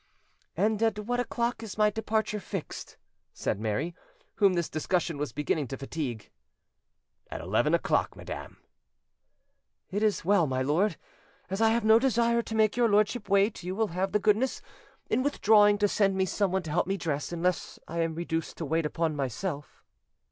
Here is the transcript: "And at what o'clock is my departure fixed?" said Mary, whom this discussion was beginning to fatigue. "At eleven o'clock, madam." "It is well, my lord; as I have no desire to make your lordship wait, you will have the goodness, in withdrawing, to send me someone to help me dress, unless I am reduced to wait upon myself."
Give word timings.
"And 0.57 0.81
at 0.81 0.97
what 0.97 1.19
o'clock 1.19 1.61
is 1.61 1.77
my 1.77 1.91
departure 1.91 2.39
fixed?" 2.39 2.97
said 3.35 3.59
Mary, 3.59 3.93
whom 4.37 4.53
this 4.55 4.67
discussion 4.67 5.19
was 5.19 5.31
beginning 5.31 5.67
to 5.67 5.77
fatigue. 5.77 6.31
"At 7.29 7.39
eleven 7.39 7.75
o'clock, 7.75 8.15
madam." 8.15 8.57
"It 9.91 10.01
is 10.01 10.25
well, 10.25 10.47
my 10.47 10.63
lord; 10.63 10.97
as 11.51 11.61
I 11.61 11.69
have 11.69 11.85
no 11.85 11.99
desire 11.99 12.41
to 12.41 12.55
make 12.55 12.75
your 12.75 12.89
lordship 12.89 13.29
wait, 13.29 13.61
you 13.61 13.75
will 13.75 13.89
have 13.89 14.11
the 14.11 14.17
goodness, 14.17 14.59
in 15.07 15.21
withdrawing, 15.21 15.77
to 15.77 15.87
send 15.87 16.15
me 16.15 16.25
someone 16.25 16.63
to 16.63 16.71
help 16.71 16.87
me 16.87 16.97
dress, 16.97 17.31
unless 17.31 17.77
I 17.87 17.99
am 17.99 18.15
reduced 18.15 18.57
to 18.57 18.65
wait 18.65 18.87
upon 18.87 19.15
myself." 19.15 19.83